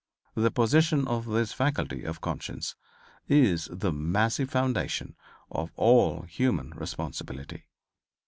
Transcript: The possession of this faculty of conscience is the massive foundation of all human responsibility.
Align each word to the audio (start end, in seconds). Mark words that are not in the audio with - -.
The 0.33 0.49
possession 0.49 1.07
of 1.07 1.27
this 1.27 1.53
faculty 1.53 2.05
of 2.05 2.21
conscience 2.21 2.73
is 3.27 3.69
the 3.71 3.91
massive 3.93 4.49
foundation 4.49 5.15
of 5.51 5.71
all 5.75 6.23
human 6.23 6.71
responsibility. 6.71 7.65